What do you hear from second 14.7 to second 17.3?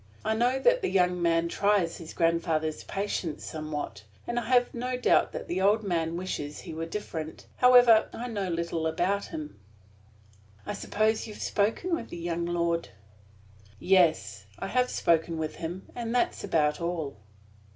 spoken with him, and that is about all."